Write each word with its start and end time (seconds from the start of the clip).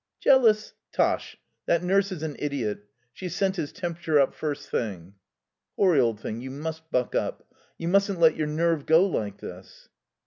"Jealous? 0.19 0.73
Tosh! 0.91 1.37
That 1.67 1.83
nurse 1.83 2.11
is 2.11 2.23
an 2.23 2.35
idiot. 2.39 2.87
She's 3.13 3.35
sent 3.35 3.57
his 3.57 3.71
temperature 3.71 4.19
up 4.19 4.33
first 4.33 4.67
thing." 4.67 5.13
"Horry, 5.75 5.99
old 5.99 6.19
thing, 6.19 6.41
you 6.41 6.49
must 6.49 6.89
buck 6.89 7.13
up. 7.13 7.47
You 7.77 7.87
mustn't 7.87 8.19
let 8.19 8.35
your 8.35 8.47
nerve 8.47 8.87
go 8.87 9.05
like 9.05 9.37
this." 9.41 9.89